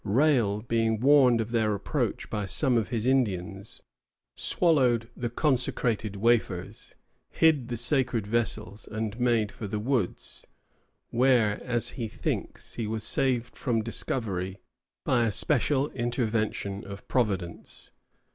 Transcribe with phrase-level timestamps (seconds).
[0.03, 3.83] Rale, being warned of their approach by some of his Indians,
[4.35, 6.95] swallowed the consecrated wafers,
[7.29, 10.47] hid the sacred vessels, and made for the woods,
[11.11, 14.57] where, as he thinks, he was saved from discovery
[15.05, 17.91] by a special intervention of Providence.